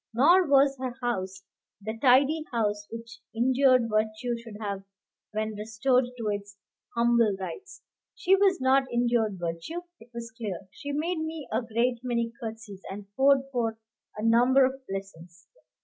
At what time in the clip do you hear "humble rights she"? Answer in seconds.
6.95-8.35